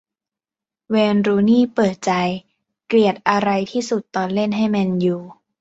[0.89, 2.11] เวย์น รูนี่ย์ เปิดใจ
[2.87, 5.17] เกลียดอะไรที่สุดตอนเล่นให้ แมนยู